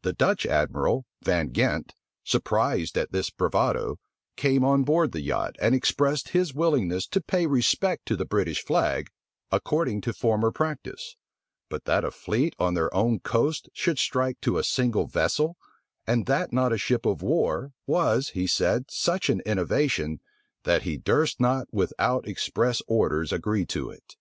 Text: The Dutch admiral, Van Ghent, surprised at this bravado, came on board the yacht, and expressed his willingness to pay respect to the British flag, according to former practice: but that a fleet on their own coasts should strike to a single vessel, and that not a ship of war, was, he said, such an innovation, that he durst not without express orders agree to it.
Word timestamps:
The 0.00 0.14
Dutch 0.14 0.46
admiral, 0.46 1.04
Van 1.22 1.48
Ghent, 1.48 1.94
surprised 2.24 2.96
at 2.96 3.12
this 3.12 3.28
bravado, 3.28 3.98
came 4.34 4.64
on 4.64 4.84
board 4.84 5.12
the 5.12 5.20
yacht, 5.20 5.54
and 5.60 5.74
expressed 5.74 6.30
his 6.30 6.54
willingness 6.54 7.06
to 7.08 7.20
pay 7.20 7.46
respect 7.46 8.06
to 8.06 8.16
the 8.16 8.24
British 8.24 8.64
flag, 8.64 9.10
according 9.52 10.00
to 10.00 10.14
former 10.14 10.50
practice: 10.50 11.14
but 11.68 11.84
that 11.84 12.04
a 12.06 12.10
fleet 12.10 12.56
on 12.58 12.72
their 12.72 12.94
own 12.94 13.18
coasts 13.20 13.68
should 13.74 13.98
strike 13.98 14.40
to 14.40 14.56
a 14.56 14.64
single 14.64 15.06
vessel, 15.06 15.58
and 16.06 16.24
that 16.24 16.54
not 16.54 16.72
a 16.72 16.78
ship 16.78 17.04
of 17.04 17.20
war, 17.20 17.74
was, 17.86 18.30
he 18.30 18.46
said, 18.46 18.86
such 18.90 19.28
an 19.28 19.40
innovation, 19.44 20.20
that 20.64 20.84
he 20.84 20.96
durst 20.96 21.38
not 21.38 21.66
without 21.70 22.26
express 22.26 22.80
orders 22.88 23.30
agree 23.30 23.66
to 23.66 23.90
it. 23.90 24.16